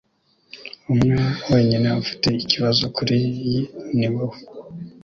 Umwe 0.91 1.15
wenyine 1.51 1.89
ufite 2.01 2.27
ikibazo 2.43 2.83
kuriyi 2.95 3.57
niwowe 3.97 4.37